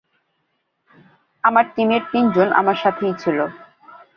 [1.43, 3.45] আমার টিমের তিনজন আমার সাথেই ছিলো।